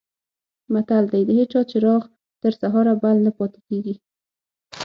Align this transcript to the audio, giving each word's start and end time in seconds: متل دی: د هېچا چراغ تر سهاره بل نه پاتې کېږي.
متل 0.73 1.03
دی: 1.11 1.21
د 1.25 1.29
هېچا 1.39 1.61
چراغ 1.71 2.03
تر 2.41 2.51
سهاره 2.61 2.93
بل 3.01 3.15
نه 3.25 3.31
پاتې 3.37 3.59
کېږي. 3.67 3.95